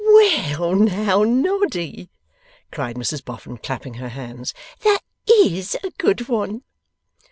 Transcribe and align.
'Well! 0.03 0.73
Now, 0.77 1.21
Noddy!' 1.23 2.09
cried 2.71 2.95
Mrs 2.95 3.23
Boffin, 3.23 3.57
clapping 3.59 3.93
her 3.93 4.09
hands, 4.09 4.51
'That 4.79 5.01
IS 5.27 5.77
a 5.83 5.91
good 5.91 6.27
one! 6.27 6.63